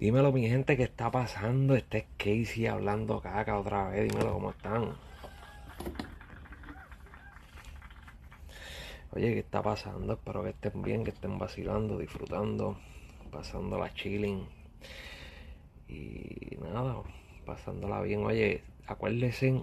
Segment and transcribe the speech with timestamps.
[0.00, 1.76] Dímelo, mi gente, ¿qué está pasando?
[1.76, 4.10] Este es Casey hablando caca otra vez.
[4.10, 4.96] Dímelo, ¿cómo están?
[9.12, 10.14] Oye, ¿qué está pasando?
[10.14, 12.76] Espero que estén bien, que estén vacilando, disfrutando,
[13.30, 14.44] pasándola chilling.
[15.88, 16.96] Y nada,
[17.46, 18.24] pasándola bien.
[18.24, 19.62] Oye, acuérdense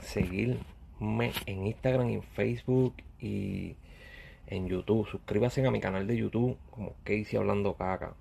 [0.00, 3.74] seguirme en Instagram, en Facebook y
[4.46, 5.08] en YouTube.
[5.08, 8.14] Suscríbanse a mi canal de YouTube como Casey Hablando Caca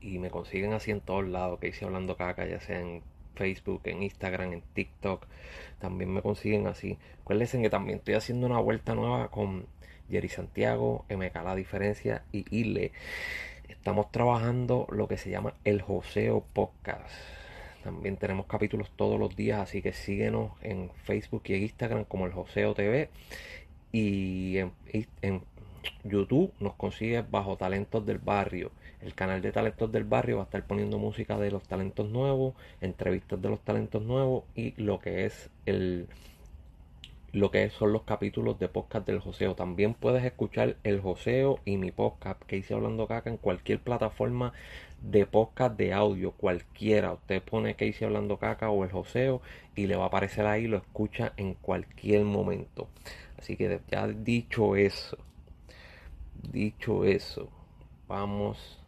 [0.00, 3.02] y me consiguen así en todos lados, que hice hablando caca, ya sea en
[3.34, 5.26] Facebook, en Instagram, en TikTok,
[5.78, 6.98] también me consiguen así.
[7.22, 9.66] Acuérdense que también estoy haciendo una vuelta nueva con
[10.10, 12.92] Jerry Santiago, MK La Diferencia y Ile.
[13.68, 17.08] Estamos trabajando lo que se llama el Joseo Podcast.
[17.82, 22.26] También tenemos capítulos todos los días, así que síguenos en Facebook y en Instagram como
[22.26, 23.08] el Joseo TV.
[23.92, 24.72] Y en,
[25.22, 25.42] en
[26.04, 28.70] YouTube nos consigues bajo Talentos del Barrio.
[29.02, 32.54] El canal de Talentos del Barrio va a estar poniendo música de los talentos nuevos,
[32.80, 36.08] entrevistas de los talentos nuevos y lo que es el
[37.32, 39.54] lo que son los capítulos de podcast del Joseo.
[39.54, 44.52] También puedes escuchar el Joseo y mi podcast que hice hablando caca en cualquier plataforma
[45.00, 47.12] de podcast de audio, cualquiera.
[47.12, 49.40] Usted pone que hice hablando caca o el Joseo
[49.76, 52.88] y le va a aparecer ahí, lo escucha en cualquier momento.
[53.38, 55.16] Así que ya dicho eso,
[56.42, 57.48] dicho eso,
[58.08, 58.79] vamos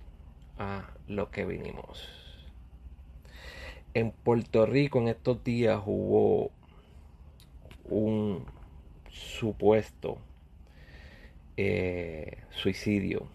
[0.58, 2.08] a lo que vinimos.
[3.94, 6.50] En Puerto Rico en estos días hubo
[7.84, 8.44] un
[9.10, 10.18] supuesto
[11.56, 13.26] eh, suicidio.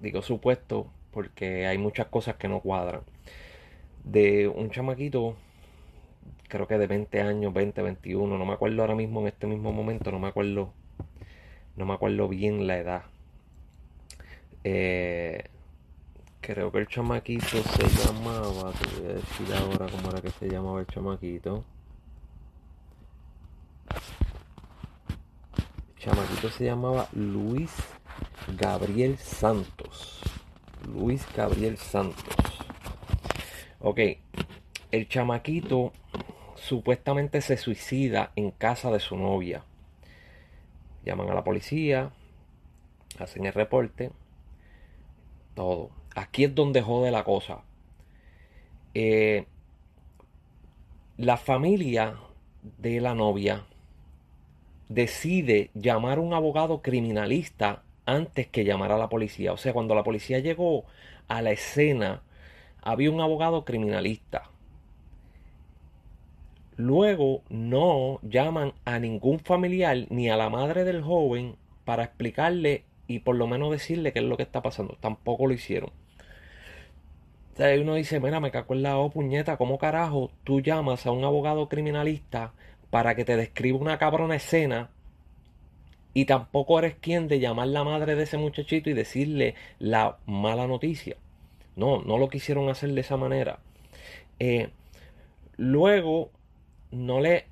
[0.00, 3.02] Digo supuesto porque hay muchas cosas que no cuadran.
[4.04, 5.36] De un chamaquito,
[6.48, 9.72] creo que de 20 años, 20, 21, no me acuerdo ahora mismo en este mismo
[9.72, 10.72] momento, no me acuerdo,
[11.76, 13.02] no me acuerdo bien la edad.
[14.64, 15.44] Eh,
[16.40, 20.48] Creo que el chamaquito se llamaba, te voy a decir ahora cómo era que se
[20.48, 21.64] llamaba el chamaquito.
[25.88, 27.70] El chamaquito se llamaba Luis
[28.56, 30.22] Gabriel Santos.
[30.88, 32.34] Luis Gabriel Santos.
[33.80, 34.00] Ok,
[34.92, 35.92] el chamaquito
[36.54, 39.62] supuestamente se suicida en casa de su novia.
[41.04, 42.10] Llaman a la policía,
[43.18, 44.10] hacen el reporte,
[45.54, 47.62] todo aquí es donde jode la cosa.
[48.94, 49.46] Eh,
[51.16, 52.16] la familia
[52.78, 53.64] de la novia
[54.88, 59.52] decide llamar a un abogado criminalista antes que llamar a la policía.
[59.52, 60.84] O sea, cuando la policía llegó
[61.28, 62.22] a la escena,
[62.82, 64.50] había un abogado criminalista.
[66.76, 73.20] Luego no llaman a ningún familiar ni a la madre del joven para explicarle y
[73.20, 74.96] por lo menos decirle qué es lo que está pasando.
[75.00, 75.90] Tampoco lo hicieron.
[77.60, 81.10] Sea, uno dice, mira, me cago en la O, puñeta, ¿cómo carajo tú llamas a
[81.10, 82.54] un abogado criminalista
[82.88, 84.88] para que te describa una cabrona escena
[86.14, 90.66] y tampoco eres quien de llamar la madre de ese muchachito y decirle la mala
[90.66, 91.18] noticia?
[91.76, 93.58] No, no lo quisieron hacer de esa manera.
[94.38, 94.70] Eh,
[95.58, 96.30] luego,
[96.90, 97.44] no le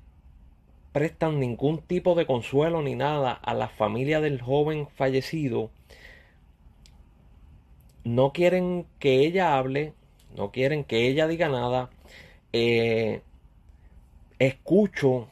[0.91, 5.69] prestan ningún tipo de consuelo ni nada a la familia del joven fallecido.
[8.03, 9.93] No quieren que ella hable,
[10.35, 11.89] no quieren que ella diga nada.
[12.53, 13.21] Eh,
[14.39, 15.27] escucho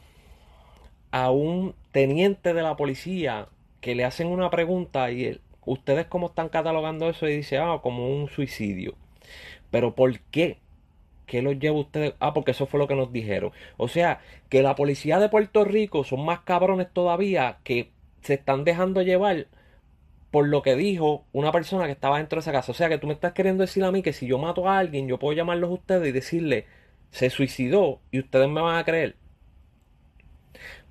[1.10, 3.48] a un teniente de la policía
[3.80, 7.80] que le hacen una pregunta y él, ustedes cómo están catalogando eso y dice, ah,
[7.82, 8.94] como un suicidio.
[9.70, 10.58] Pero ¿por qué?
[11.26, 12.14] ¿Qué los lleva ustedes?
[12.20, 13.52] Ah, porque eso fue lo que nos dijeron.
[13.76, 17.90] O sea, que la policía de Puerto Rico son más cabrones todavía que
[18.22, 19.46] se están dejando llevar
[20.30, 22.72] por lo que dijo una persona que estaba dentro de esa casa.
[22.72, 24.78] O sea, que tú me estás queriendo decir a mí que si yo mato a
[24.78, 26.66] alguien, yo puedo llamarlos a ustedes y decirle,
[27.10, 29.16] se suicidó y ustedes me van a creer.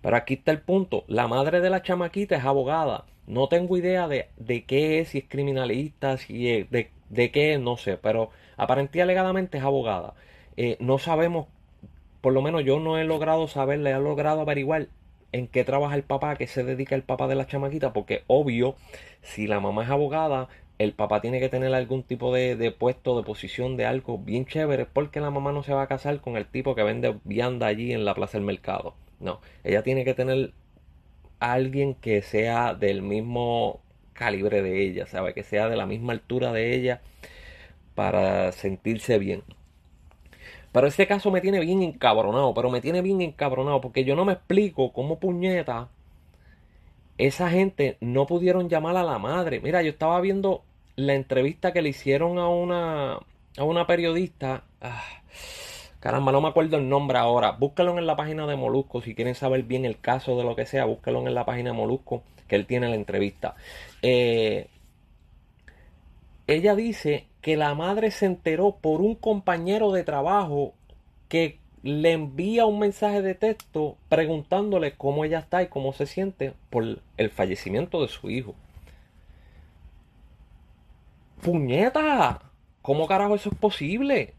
[0.01, 1.03] Pero aquí está el punto.
[1.07, 3.05] La madre de la chamaquita es abogada.
[3.27, 7.57] No tengo idea de, de qué es, si es criminalista, si es, de, de qué,
[7.57, 7.97] no sé.
[7.97, 10.13] Pero aparentemente alegadamente es abogada.
[10.55, 11.47] Eh, no sabemos,
[12.21, 14.87] por lo menos yo no he logrado saber, le he logrado averiguar
[15.31, 18.75] en qué trabaja el papá, qué se dedica el papá de la chamaquita, porque obvio,
[19.21, 20.47] si la mamá es abogada,
[20.79, 24.45] el papá tiene que tener algún tipo de, de, puesto, de posición, de algo bien
[24.45, 27.67] chévere, porque la mamá no se va a casar con el tipo que vende vianda
[27.67, 28.95] allí en la plaza del mercado.
[29.19, 30.53] No, ella tiene que tener
[31.39, 33.81] alguien que sea del mismo
[34.13, 35.33] calibre de ella, ¿sabe?
[35.33, 37.01] Que sea de la misma altura de ella
[37.95, 39.43] para sentirse bien.
[40.71, 44.25] Pero este caso me tiene bien encabronado, pero me tiene bien encabronado porque yo no
[44.25, 45.89] me explico cómo puñeta
[47.17, 49.59] esa gente no pudieron llamar a la madre.
[49.59, 50.63] Mira, yo estaba viendo
[50.95, 53.19] la entrevista que le hicieron a una
[53.57, 54.63] a una periodista.
[54.81, 55.03] Ah,
[55.99, 57.51] caramba, no me acuerdo el nombre ahora.
[57.51, 59.01] Búscalo en la página de Molusco.
[59.01, 61.77] Si quieren saber bien el caso de lo que sea, búscalo en la página de
[61.77, 63.55] Molusco, que él tiene la entrevista.
[64.01, 64.67] Eh,
[66.45, 70.73] ella dice que la madre se enteró por un compañero de trabajo
[71.29, 76.51] que le envía un mensaje de texto preguntándole cómo ella está y cómo se siente
[76.69, 78.53] por el fallecimiento de su hijo.
[81.41, 82.41] ¡Puñeta!
[82.81, 84.33] ¿Cómo carajo eso es posible?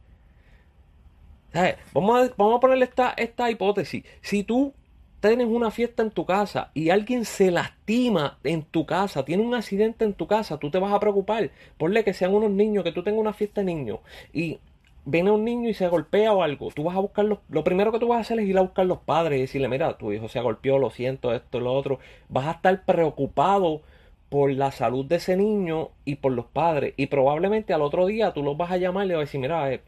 [1.95, 4.05] Vamos a, vamos a ponerle esta, esta hipótesis.
[4.21, 4.75] Si tú
[5.20, 9.55] tienes una fiesta en tu casa y alguien se lastima en tu casa, tiene un
[9.55, 11.50] accidente en tu casa, tú te vas a preocupar.
[11.76, 14.00] Ponle que sean unos niños, que tú tengas una fiesta de niños
[14.32, 14.59] y
[15.05, 17.93] viene un niño y se golpea o algo, tú vas a buscar los, lo primero
[17.93, 20.12] que tú vas a hacer es ir a buscar los padres y decirle, mira, tu
[20.12, 21.99] hijo se golpeó, lo siento, esto, lo otro.
[22.29, 23.81] Vas a estar preocupado
[24.29, 26.94] por la salud de ese niño y por los padres.
[26.97, 29.41] Y probablemente al otro día tú los vas a llamar y le vas a decir,
[29.41, 29.81] mira, eh,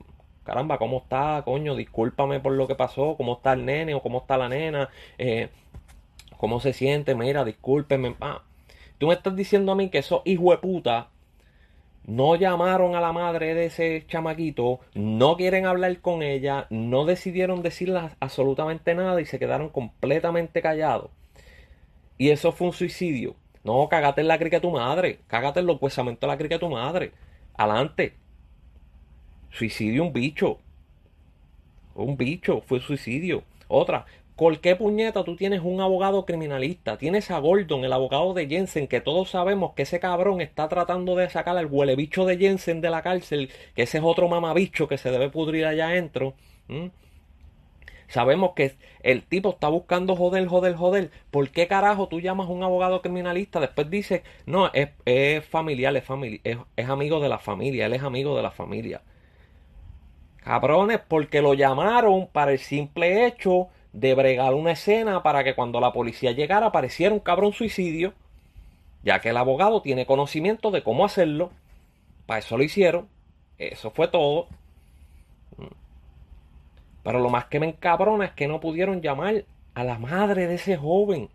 [0.51, 1.77] caramba, ¿cómo está, coño?
[1.77, 4.89] Discúlpame por lo que pasó, ¿cómo está el nene o cómo está la nena?
[5.17, 5.49] Eh,
[6.39, 7.15] ¿Cómo se siente?
[7.15, 8.17] Mira, discúlpeme.
[8.21, 8.43] Ah,
[8.99, 11.11] tú me estás diciendo a mí que esos hijos de puta
[12.05, 17.63] no llamaron a la madre de ese chamaquito, no quieren hablar con ella, no decidieron
[17.63, 21.13] decirle absolutamente nada y se quedaron completamente callados.
[22.19, 23.37] Y eso fue un suicidio.
[23.63, 26.57] No, cágate en la crica de tu madre, cágate en los huesamentos de la crica
[26.57, 27.13] de tu madre.
[27.55, 28.20] Adelante.
[29.51, 30.59] Suicidio un bicho.
[31.95, 33.43] Un bicho, fue suicidio.
[33.69, 34.07] Otra,
[34.41, 36.97] ¿Por qué puñeta tú tienes un abogado criminalista?
[36.97, 41.15] Tienes a Gordon, el abogado de Jensen, que todos sabemos que ese cabrón está tratando
[41.15, 44.97] de sacar al huelebicho de Jensen de la cárcel, que ese es otro mamabicho que
[44.97, 46.33] se debe pudrir allá adentro.
[48.09, 51.11] Sabemos que el tipo está buscando joder, joder, joder.
[51.31, 53.61] ¿Por qué carajo tú llamas a un abogado criminalista?
[53.61, 58.43] Después dice, no, es, familiar, es, es amigo de la familia, él es amigo de
[58.43, 59.03] la familia.
[60.43, 65.81] Cabrones, porque lo llamaron para el simple hecho de bregar una escena para que cuando
[65.81, 68.15] la policía llegara apareciera un cabrón suicidio,
[69.03, 71.51] ya que el abogado tiene conocimiento de cómo hacerlo.
[72.27, 73.09] Para eso lo hicieron.
[73.59, 74.47] Eso fue todo.
[77.03, 79.45] Pero lo más que me encabrona es que no pudieron llamar
[79.75, 81.29] a la madre de ese joven.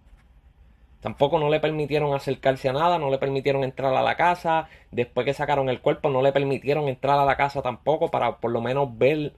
[1.05, 4.69] Tampoco no le permitieron acercarse a nada, no le permitieron entrar a la casa.
[4.89, 8.49] Después que sacaron el cuerpo, no le permitieron entrar a la casa tampoco para por
[8.49, 9.33] lo menos ver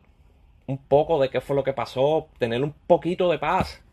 [0.65, 3.83] un poco de qué fue lo que pasó, tener un poquito de paz.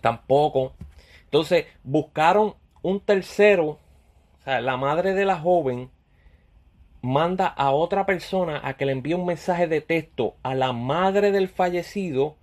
[0.00, 0.72] Tampoco.
[1.26, 3.78] Entonces buscaron un tercero, o
[4.42, 5.92] sea, la madre de la joven
[7.02, 11.30] manda a otra persona a que le envíe un mensaje de texto a la madre
[11.30, 12.34] del fallecido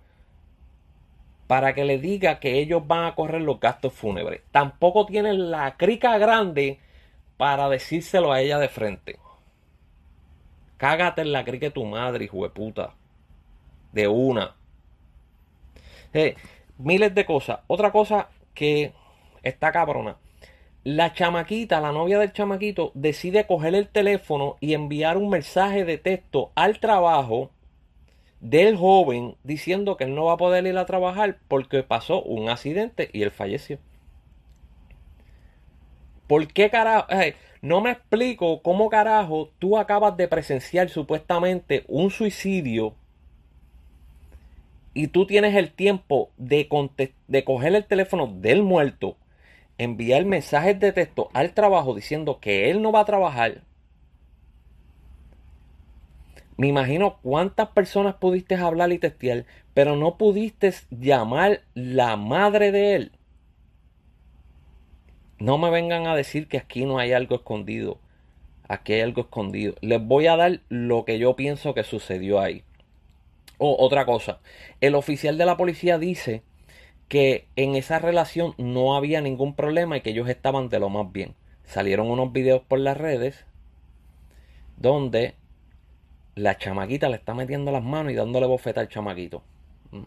[1.46, 4.42] para que le diga que ellos van a correr los gastos fúnebres.
[4.50, 6.78] Tampoco tienen la crica grande
[7.36, 9.18] para decírselo a ella de frente.
[10.76, 12.94] Cágate en la crica de tu madre, hijo de puta.
[13.92, 14.54] De una.
[16.12, 16.36] Eh,
[16.78, 17.60] miles de cosas.
[17.66, 18.92] Otra cosa que
[19.42, 20.16] está cabrona.
[20.84, 25.98] La chamaquita, la novia del chamaquito, decide coger el teléfono y enviar un mensaje de
[25.98, 27.50] texto al trabajo
[28.42, 32.50] del joven diciendo que él no va a poder ir a trabajar porque pasó un
[32.50, 33.78] accidente y él falleció.
[36.26, 37.06] ¿Por qué carajo?
[37.62, 42.96] no me explico cómo carajo tú acabas de presenciar supuestamente un suicidio
[44.92, 46.68] y tú tienes el tiempo de,
[47.28, 49.16] de coger el teléfono del muerto,
[49.78, 53.62] enviar mensajes de texto al trabajo diciendo que él no va a trabajar.
[56.62, 62.94] Me imagino cuántas personas pudiste hablar y testear, pero no pudiste llamar la madre de
[62.94, 63.12] él
[65.42, 67.98] no me vengan a decir que aquí no hay algo escondido.
[68.68, 69.74] Aquí hay algo escondido.
[69.80, 72.62] Les voy a dar lo que yo pienso que sucedió ahí.
[73.58, 74.38] O otra cosa.
[74.80, 76.44] El oficial de la policía dice
[77.08, 81.10] que en esa relación no había ningún problema y que ellos estaban de lo más
[81.10, 81.34] bien.
[81.64, 83.44] Salieron unos videos por las redes
[84.76, 85.34] donde
[86.34, 89.42] la chamaquita le está metiendo las manos y dándole bofeta al chamaquito.
[89.90, 90.02] Mm.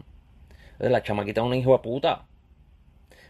[0.78, 2.26] La chamaquita es una hijo de puta.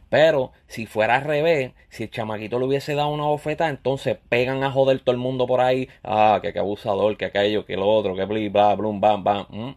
[0.08, 4.62] Pero si fuera al revés, si el chamaquito le hubiese dado una bofeta, entonces pegan
[4.62, 5.88] a joder todo el mundo por ahí.
[6.04, 9.76] Ah, que, abusador, que aquello, que lo otro, que bli, bla, blum, bam, bam.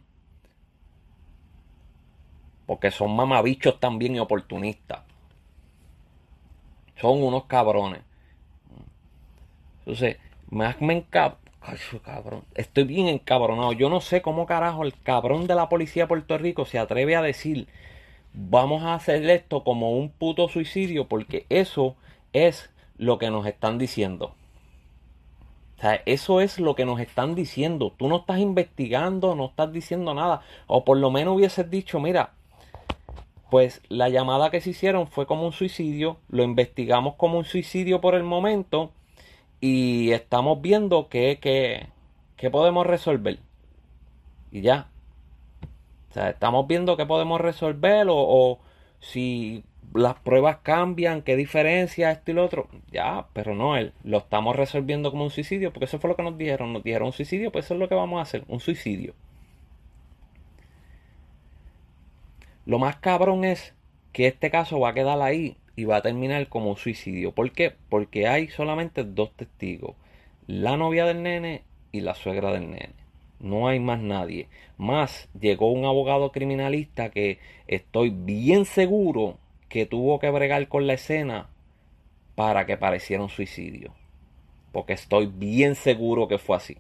[2.68, 5.00] Porque son mamabichos también y oportunistas.
[7.02, 8.02] Son unos cabrones.
[9.80, 10.18] Entonces,
[10.50, 10.94] más me
[11.62, 12.02] encab...
[12.02, 12.44] cabrón.
[12.56, 13.74] Estoy bien encabronado.
[13.74, 17.16] Yo no sé cómo carajo el cabrón de la policía de Puerto Rico se atreve
[17.16, 17.68] a decir
[18.34, 21.96] vamos a hacer esto como un puto suicidio porque eso
[22.34, 24.36] es lo que nos están diciendo.
[25.78, 27.94] O sea, eso es lo que nos están diciendo.
[27.98, 30.42] Tú no estás investigando, no estás diciendo nada.
[30.68, 32.34] O por lo menos hubieses dicho, mira,
[33.50, 38.02] pues la llamada que se hicieron fue como un suicidio, lo investigamos como un suicidio
[38.02, 38.92] por el momento
[39.62, 43.40] y estamos viendo qué que, podemos resolver.
[44.52, 44.90] Y ya.
[46.10, 48.60] O sea, estamos viendo qué podemos resolver o, o
[49.00, 49.64] si
[49.94, 52.68] las pruebas cambian, qué diferencia, esto y lo otro.
[52.92, 56.24] Ya, pero no, él lo estamos resolviendo como un suicidio, porque eso fue lo que
[56.24, 56.74] nos dijeron.
[56.74, 59.14] Nos dijeron un suicidio, pues eso es lo que vamos a hacer, un suicidio.
[62.66, 63.74] Lo más cabrón es
[64.12, 67.32] que este caso va a quedar ahí y va a terminar como suicidio.
[67.32, 67.74] ¿Por qué?
[67.88, 69.96] Porque hay solamente dos testigos.
[70.46, 72.90] La novia del nene y la suegra del nene.
[73.40, 74.50] No hay más nadie.
[74.78, 79.38] Más llegó un abogado criminalista que estoy bien seguro
[79.70, 81.48] que tuvo que bregar con la escena
[82.36, 83.94] para que pareciera un suicidio.
[84.74, 86.78] Porque estoy bien seguro que fue así.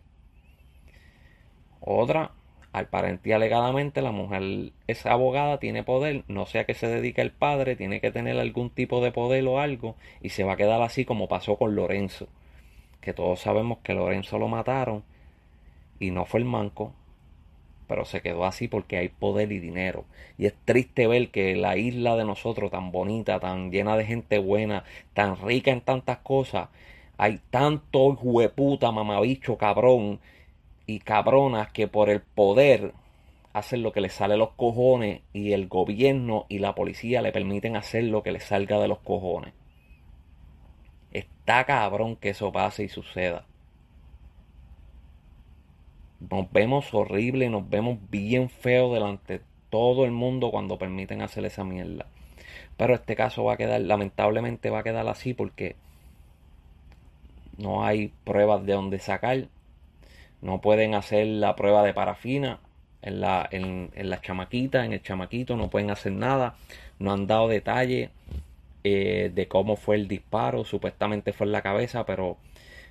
[1.79, 2.34] Otra,
[2.71, 7.21] al parecer alegadamente la mujer es abogada, tiene poder, no sé a qué se dedica
[7.21, 10.57] el padre, tiene que tener algún tipo de poder o algo y se va a
[10.57, 12.27] quedar así como pasó con Lorenzo.
[13.01, 15.03] Que todos sabemos que Lorenzo lo mataron
[15.99, 16.93] y no fue el manco,
[17.88, 20.05] pero se quedó así porque hay poder y dinero.
[20.38, 24.38] Y es triste ver que la isla de nosotros, tan bonita, tan llena de gente
[24.38, 24.83] buena,
[25.13, 26.69] tan rica en tantas cosas,
[27.17, 30.19] hay tanto hueputa, mamabicho, cabrón
[30.89, 32.93] y cabronas que por el poder
[33.53, 37.75] hacen lo que les sale los cojones y el gobierno y la policía le permiten
[37.75, 39.53] hacer lo que les salga de los cojones.
[41.12, 43.46] Está cabrón que eso pase y suceda
[46.19, 51.46] nos vemos horrible, nos vemos bien feo delante de todo el mundo cuando permiten hacer
[51.46, 52.08] esa mierda.
[52.77, 55.75] Pero este caso va a quedar, lamentablemente va a quedar así porque
[57.58, 59.48] no hay pruebas de dónde sacar.
[60.41, 62.60] No pueden hacer la prueba de parafina
[63.01, 66.55] en la, en, la chamaquita, en el chamaquito, no pueden hacer nada.
[67.00, 68.12] No han dado detalle
[68.84, 70.65] eh, de cómo fue el disparo.
[70.65, 72.38] Supuestamente fue en la cabeza, pero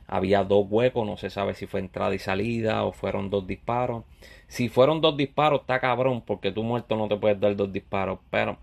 [0.06, 4.04] había dos huecos, no se sabe si fue entrada y salida o fueron dos disparos.
[4.46, 8.18] Si fueron dos disparos, está cabrón, porque tú muerto no te puedes dar dos disparos,
[8.30, 8.58] pero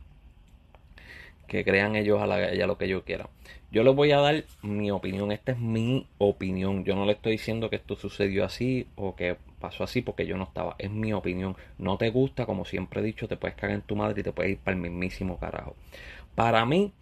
[1.48, 3.30] que crean ellos a, la, lo que yo quiera.
[3.72, 6.84] Yo les voy a dar mi opinión, esta es mi opinión.
[6.86, 10.38] Yo no le estoy diciendo que esto sucedió así o que pasó así porque yo
[10.38, 11.58] no estaba, es mi opinión.
[11.78, 14.32] No te gusta, como siempre he dicho, te puedes cagar en tu madre y te
[14.32, 15.76] puedes ir para el mismísimo carajo.
[16.36, 16.94] Para mí,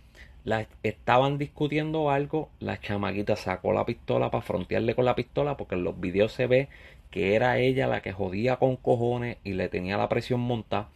[0.45, 5.75] la, estaban discutiendo algo, la chamaquita sacó la pistola para frontearle con la pistola porque
[5.75, 6.69] en los videos se ve
[7.11, 10.89] que era ella la que jodía con cojones y le tenía la presión montada.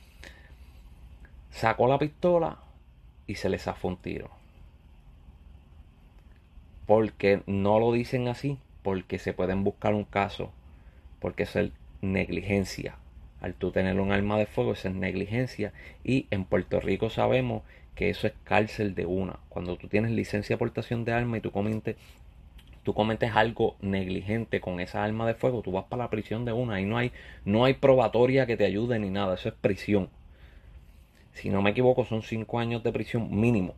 [1.51, 2.58] Sacó la pistola
[3.27, 4.31] y se le zafó un tiro.
[6.86, 10.51] Porque no lo dicen así, porque se pueden buscar un caso,
[11.19, 11.57] porque es
[12.01, 12.96] negligencia.
[13.41, 15.74] Al tú tener un arma de fuego, eso es negligencia.
[16.03, 17.63] Y en Puerto Rico sabemos
[17.96, 19.39] que eso es cárcel de una.
[19.50, 21.98] Cuando tú tienes licencia de aportación de arma y tú cometes,
[22.84, 26.53] tú cometes algo negligente con esa arma de fuego, tú vas para la prisión de
[26.53, 26.79] una.
[26.79, 27.12] y no hay,
[27.43, 29.36] no hay probatoria que te ayude ni nada.
[29.36, 30.10] Eso es prisión.
[31.38, 33.75] Si no me equivoco, son cinco años de prisión mínimo.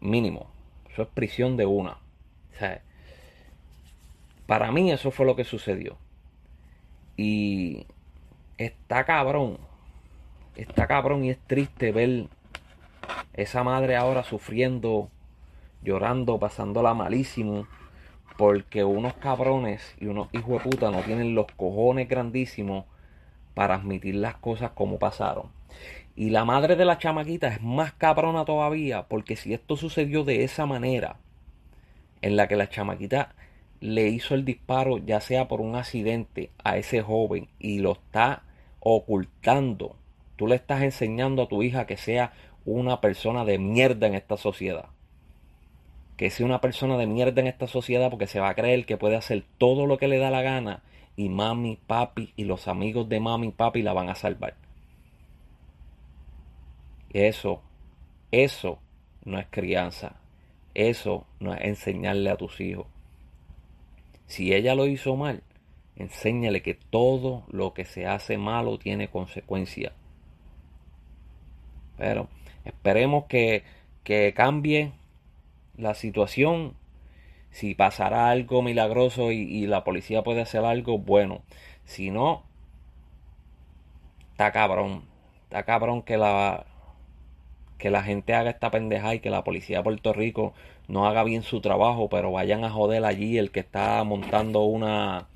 [0.00, 0.46] Mínimo.
[0.90, 1.92] Eso es prisión de una.
[1.92, 2.80] O sea,
[4.46, 5.98] para mí eso fue lo que sucedió.
[7.18, 7.86] Y
[8.56, 9.58] está cabrón.
[10.54, 12.28] Está cabrón y es triste ver
[13.34, 15.10] esa madre ahora sufriendo,
[15.82, 17.66] llorando, pasándola malísimo,
[18.38, 22.86] porque unos cabrones y unos hijos de puta no tienen los cojones grandísimos
[23.52, 25.54] para admitir las cosas como pasaron.
[26.14, 30.44] Y la madre de la chamaquita es más cabrona todavía, porque si esto sucedió de
[30.44, 31.16] esa manera,
[32.22, 33.34] en la que la chamaquita
[33.80, 38.42] le hizo el disparo, ya sea por un accidente, a ese joven y lo está
[38.80, 39.96] ocultando,
[40.36, 42.32] tú le estás enseñando a tu hija que sea
[42.64, 44.86] una persona de mierda en esta sociedad.
[46.16, 48.96] Que sea una persona de mierda en esta sociedad porque se va a creer que
[48.96, 50.82] puede hacer todo lo que le da la gana
[51.14, 54.54] y mami, papi y los amigos de mami papi la van a salvar.
[57.10, 57.62] Eso,
[58.30, 58.78] eso
[59.24, 60.16] no es crianza.
[60.74, 62.86] Eso no es enseñarle a tus hijos.
[64.26, 65.42] Si ella lo hizo mal,
[65.96, 69.92] enséñale que todo lo que se hace malo tiene consecuencias.
[71.96, 72.28] Pero
[72.66, 73.62] Esperemos que,
[74.34, 74.92] cambie
[75.76, 76.74] la situación.
[77.50, 81.42] Si pasará algo milagroso y, la policía puede hacer algo, bueno.
[81.84, 82.42] Si no,
[84.32, 85.04] está cabrón.
[85.44, 86.66] Está cabrón que la
[87.78, 90.54] que la gente haga esta pendeja y que la policía de Puerto Rico
[90.88, 95.26] no haga bien su trabajo, pero vayan a joder allí el que está montando una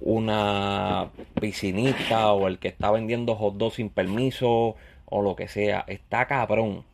[0.00, 5.84] una piscinita o el que está vendiendo hot dogs sin permiso o lo que sea,
[5.88, 6.84] está cabrón.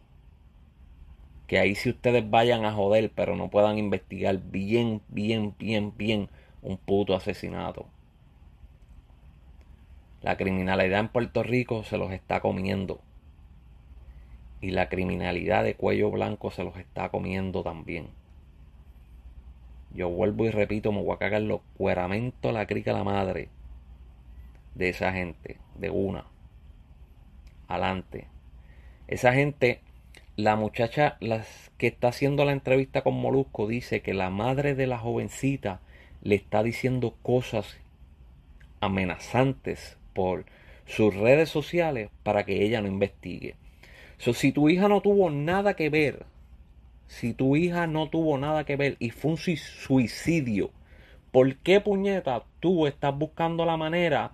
[1.46, 6.28] Que ahí si ustedes vayan a joder, pero no puedan investigar bien, bien, bien, bien
[6.62, 7.86] un puto asesinato.
[10.22, 13.00] La criminalidad en Puerto Rico se los está comiendo.
[14.64, 18.08] Y la criminalidad de cuello blanco se los está comiendo también.
[19.92, 23.50] Yo vuelvo y repito, me voy a cagar los cueramentos la crica la madre
[24.74, 26.24] de esa gente, de una.
[27.68, 28.26] Adelante.
[29.06, 29.82] Esa gente,
[30.34, 34.86] la muchacha las que está haciendo la entrevista con Molusco dice que la madre de
[34.86, 35.80] la jovencita
[36.22, 37.76] le está diciendo cosas
[38.80, 40.46] amenazantes por
[40.86, 43.56] sus redes sociales para que ella no investigue.
[44.18, 46.26] Si tu hija no tuvo nada que ver
[47.06, 50.70] si tu hija no tuvo nada que ver y fue un suicidio,
[51.30, 54.32] ¿por qué puñeta tú estás buscando la manera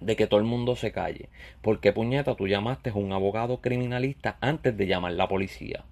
[0.00, 1.28] de que todo el mundo se calle?
[1.62, 5.84] ¿Por qué puñeta tú llamaste a un abogado criminalista antes de llamar a la policía?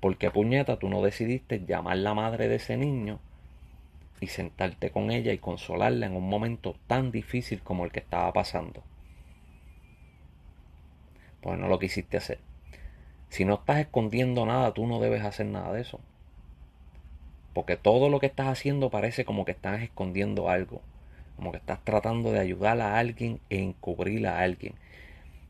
[0.00, 3.20] ¿Por qué puñeta tú no decidiste llamar a la madre de ese niño
[4.20, 8.32] y sentarte con ella y consolarla en un momento tan difícil como el que estaba
[8.32, 8.82] pasando?
[11.42, 12.38] Pues no lo quisiste hacer.
[13.28, 16.00] Si no estás escondiendo nada, tú no debes hacer nada de eso.
[17.52, 20.80] Porque todo lo que estás haciendo parece como que estás escondiendo algo.
[21.36, 24.74] Como que estás tratando de ayudar a alguien e encubrir a alguien.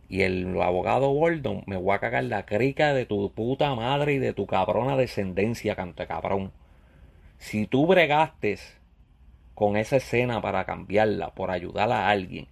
[0.08, 4.18] Y el abogado Gordon me voy a cagar la crica de tu puta madre y
[4.18, 6.52] de tu cabrona descendencia, cabrón.
[7.38, 8.58] Si tú bregaste
[9.54, 12.46] con esa escena para cambiarla, por ayudar a alguien,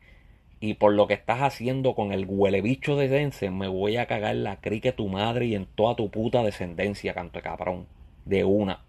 [0.61, 4.07] y por lo que estás haciendo con el huele bicho de Dense, me voy a
[4.07, 7.87] cagar la crique tu madre y en toda tu puta descendencia, canto de cabrón.
[8.27, 8.85] De una.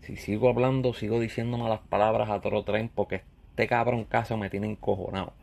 [0.00, 4.48] Si sigo hablando, sigo diciendo malas palabras a todo tren porque este cabrón caso me
[4.48, 5.34] tiene encojonado.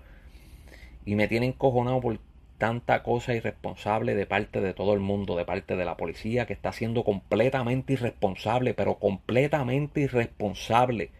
[1.06, 2.20] Y me tiene encojonado por
[2.58, 6.54] tanta cosa irresponsable de parte de todo el mundo, de parte de la policía, que
[6.54, 11.12] está siendo completamente irresponsable, pero completamente irresponsable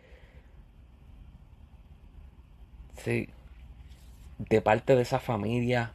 [2.98, 3.30] Sí.
[4.38, 5.94] De parte de esa familia.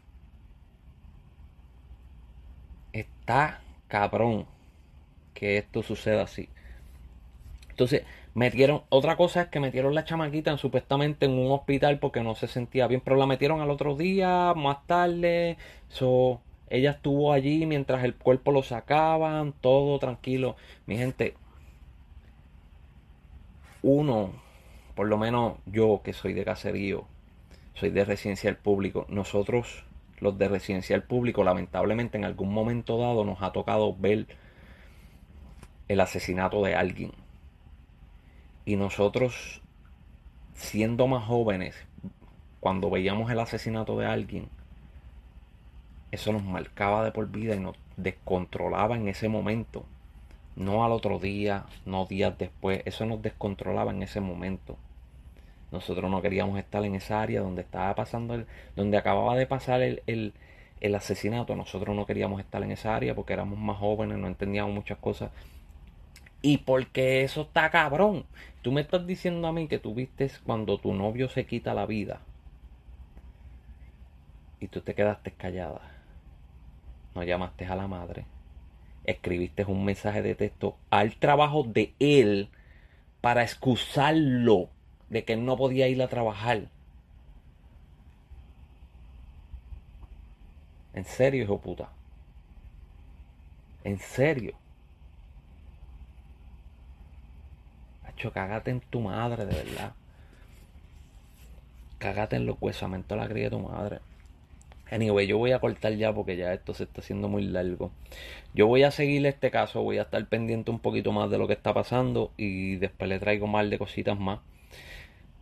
[2.92, 4.46] Está cabrón
[5.35, 6.48] que esto suceda así.
[7.70, 8.04] Entonces,
[8.35, 12.46] metieron, otra cosa es que metieron la chamaquita supuestamente en un hospital porque no se
[12.48, 15.59] sentía bien, pero la metieron al otro día, más tarde.
[15.88, 20.56] So, ella estuvo allí mientras el cuerpo lo sacaban, todo tranquilo.
[20.87, 21.35] Mi gente,
[23.82, 24.32] uno
[24.96, 27.04] por lo menos yo que soy de caserío,
[27.74, 29.85] soy de residencial público, nosotros
[30.20, 34.26] los de residencial público lamentablemente en algún momento dado nos ha tocado ver
[35.88, 37.12] el asesinato de alguien.
[38.64, 39.61] Y nosotros,
[40.54, 41.76] siendo más jóvenes,
[42.61, 44.48] cuando veíamos el asesinato de alguien,
[46.11, 49.85] eso nos marcaba de por vida y nos descontrolaba en ese momento.
[50.56, 54.78] No al otro día, no días después, eso nos descontrolaba en ese momento.
[55.72, 59.83] Nosotros no queríamos estar en esa área donde estaba pasando, el, donde acababa de pasar
[59.83, 61.57] el, el, asesinato.
[61.57, 65.31] Nosotros no queríamos estar en esa área porque éramos más jóvenes, no entendíamos muchas cosas.
[66.42, 68.24] Y porque eso está cabrón.
[68.62, 71.87] Tú me estás diciendo a mí que tú viste cuando tu novio se quita la
[71.87, 72.20] vida.
[74.61, 75.81] Y tú te quedaste callada.
[77.14, 78.24] No llamaste a la madre.
[79.05, 82.50] Escribiste un mensaje de texto al trabajo de él
[83.20, 84.70] para excusarlo
[85.08, 86.68] de que no podía ir a trabajar.
[90.94, 91.90] En serio, hijo puta.
[93.84, 94.54] En serio.
[98.04, 99.92] Hacho, cagate en tu madre, de verdad.
[101.98, 104.00] Cagate en los huesamentos la cría de tu madre.
[104.90, 107.90] Anyway, yo voy a cortar ya porque ya esto se está haciendo muy largo.
[108.54, 111.46] Yo voy a seguir este caso, voy a estar pendiente un poquito más de lo
[111.46, 114.40] que está pasando y después le traigo más de cositas más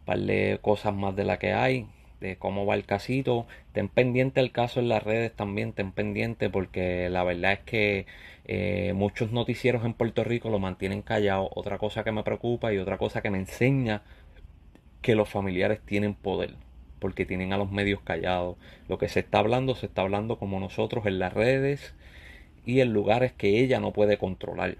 [0.04, 0.18] par
[0.60, 1.86] cosas más de la que hay,
[2.20, 3.46] de cómo va el casito.
[3.72, 8.06] Ten pendiente el caso en las redes también, ten pendiente porque la verdad es que
[8.46, 11.50] eh, muchos noticieros en Puerto Rico lo mantienen callado.
[11.54, 14.02] Otra cosa que me preocupa y otra cosa que me enseña
[15.02, 16.54] que los familiares tienen poder
[17.04, 18.56] porque tienen a los medios callados.
[18.88, 21.94] Lo que se está hablando se está hablando como nosotros en las redes
[22.64, 24.78] y en lugares que ella no puede controlar.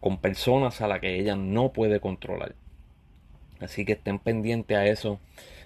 [0.00, 2.56] Con personas a las que ella no puede controlar.
[3.64, 5.18] Así que estén pendientes a eso.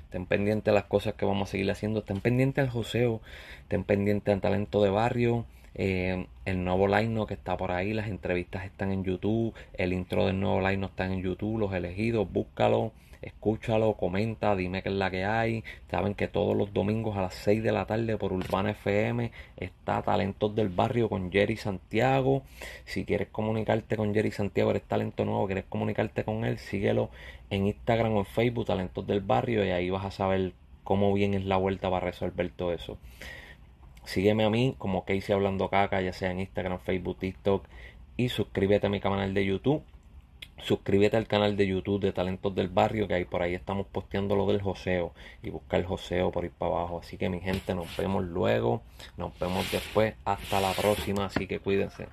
[0.04, 3.20] estén pendientes de las cosas que vamos a seguir haciendo, estén pendientes al joseo,
[3.62, 8.08] estén pendientes al talento de barrio, eh, el nuevo line que está por ahí, las
[8.08, 12.92] entrevistas están en YouTube, el intro del nuevo line está en YouTube, los elegidos, búscalo,
[13.22, 15.64] escúchalo, comenta, dime qué es la que hay.
[15.90, 20.02] Saben que todos los domingos a las 6 de la tarde por Urbana FM está
[20.02, 22.42] Talentos del Barrio con Jerry Santiago.
[22.84, 27.10] Si quieres comunicarte con Jerry Santiago, eres talento nuevo, quieres comunicarte con él, síguelo
[27.50, 30.52] en Instagram o en Facebook, Talentos del Barrio, y ahí vas a saber
[30.84, 32.98] cómo bien es la vuelta para resolver todo eso.
[34.04, 37.66] Sígueme a mí como Casey Hablando Caca, ya sea en Instagram, Facebook, TikTok,
[38.16, 39.82] y suscríbete a mi canal de YouTube
[40.62, 44.36] Suscríbete al canal de YouTube de Talentos del Barrio, que ahí por ahí estamos posteando
[44.36, 47.00] lo del joseo y busca el joseo por ir para abajo.
[47.02, 48.82] Así que mi gente, nos vemos luego,
[49.16, 52.06] nos vemos después, hasta la próxima, así que cuídense.